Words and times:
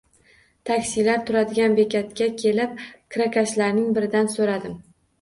Taksilar 0.69 1.21
turadigan 1.27 1.77
bekatga 1.81 2.31
kelib, 2.41 2.83
kirakashlarning 3.15 3.97
biridan 4.01 4.37
so`radim 4.39 4.79